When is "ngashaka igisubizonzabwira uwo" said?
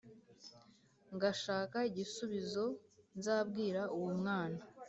1.15-4.11